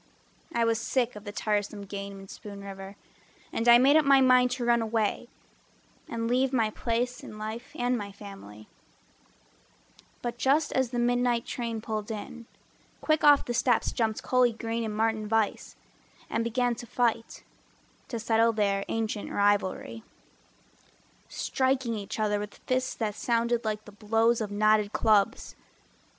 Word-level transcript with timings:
I 0.51 0.65
was 0.65 0.79
sick 0.79 1.15
of 1.15 1.25
the 1.25 1.31
tiresome 1.31 1.83
game 1.83 2.19
in 2.19 2.27
Spoon 2.27 2.61
River 2.63 2.95
And 3.53 3.67
I 3.67 3.77
made 3.77 3.95
up 3.95 4.03
my 4.03 4.19
mind 4.19 4.49
to 4.57 4.65
run 4.65 4.81
away 4.81 5.27
And 6.09 6.27
leave 6.27 6.51
my 6.51 6.71
place 6.71 7.21
in 7.23 7.37
life 7.37 7.71
and 7.75 7.95
my 7.95 8.11
family; 8.11 8.67
But 10.23 10.39
just 10.39 10.71
as 10.73 10.89
the 10.89 10.97
midnight 10.97 11.45
train 11.45 11.81
pulled 11.81 12.09
in, 12.09 12.47
Quick 12.99 13.23
off 13.23 13.45
the 13.45 13.53
steps 13.53 13.91
jumped 13.91 14.23
Cully 14.23 14.53
Green 14.53 14.83
And 14.83 14.97
Martin 14.97 15.27
Vise, 15.27 15.75
and 16.31 16.43
began 16.43 16.73
to 16.77 16.87
fight 16.87 17.43
To 18.07 18.17
settle 18.17 18.53
their 18.53 18.83
ancient 18.87 19.29
rivalry, 19.29 20.01
Striking 21.29 21.93
each 21.93 22.19
other 22.19 22.39
with 22.39 22.57
fists 22.65 22.95
that 22.95 23.13
sounded 23.13 23.63
Like 23.63 23.85
the 23.85 23.91
blows 23.91 24.41
of 24.41 24.49
knotted 24.49 24.93
clubs. 24.93 25.55